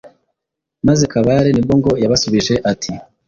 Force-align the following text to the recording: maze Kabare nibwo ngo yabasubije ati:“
maze 0.87 1.03
Kabare 1.11 1.49
nibwo 1.51 1.73
ngo 1.79 1.91
yabasubije 2.03 2.53
ati:“ 2.71 2.91